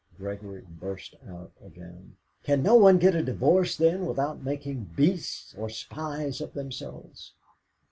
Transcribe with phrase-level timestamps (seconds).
[0.17, 5.69] Gregory burst out again: "Can no one get a divorce, then, without making beasts or
[5.69, 7.33] spies of themselves?"